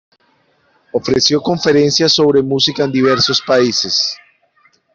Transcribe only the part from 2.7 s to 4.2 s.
en diversos países.